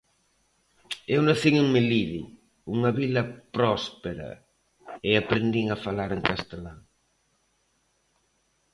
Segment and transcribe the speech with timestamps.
[1.15, 2.19] Eu nacín en Melide,
[2.75, 3.23] unha vila
[3.55, 4.29] próspera,
[5.07, 6.79] e aprendín a falar en castelán.